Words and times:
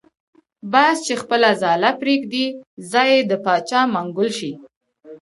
باز 0.71 0.95
چی 1.05 1.13
خپله 1.21 1.49
ځاله 1.61 1.91
پریږدی 2.01 2.45
ځای 2.91 3.09
یی 3.15 3.21
دباچا 3.29 3.79
منګول 3.93 4.29
شی. 4.37 4.51